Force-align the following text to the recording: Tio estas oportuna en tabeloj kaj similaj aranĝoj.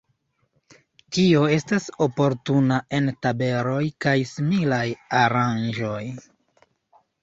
Tio 1.17 1.43
estas 1.57 1.91
oportuna 2.07 2.81
en 3.01 3.13
tabeloj 3.29 3.85
kaj 4.09 4.17
similaj 4.35 4.85
aranĝoj. 5.25 6.05